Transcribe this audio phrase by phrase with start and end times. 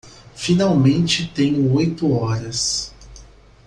[0.33, 2.91] Finalmente tenho oito horas